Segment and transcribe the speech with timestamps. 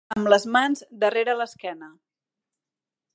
[0.13, 1.91] Amb les mans darrere l'esquena.